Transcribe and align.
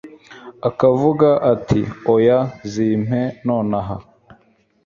akavuga 0.69 1.29
ati 1.53 1.81
oya 2.13 2.39
zimpe 2.71 3.21
nonaha 3.45 3.95